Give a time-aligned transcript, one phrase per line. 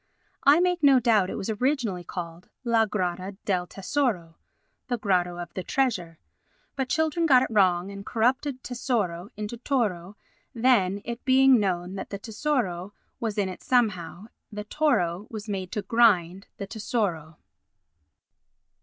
[0.45, 4.33] I make no doubt it was originally called "La grotta del tesoro"
[4.87, 6.17] [The grotto of the treasure],
[6.75, 10.17] but children got it wrong, and corrupted "tesoro" into "toro";
[10.55, 15.71] then, it being known that the "tesoro" was in it somehow, the "toro" was made
[15.73, 17.37] to grind the "tesoro."